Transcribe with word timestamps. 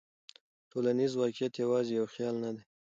ټولنیز 0.71 1.11
واقعیت 1.21 1.53
یوازې 1.63 1.91
یو 1.99 2.05
خیال 2.13 2.35
نه 2.43 2.49
دی. 2.55 2.63